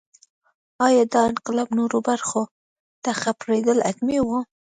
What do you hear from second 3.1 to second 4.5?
خپرېدل حتمي وو.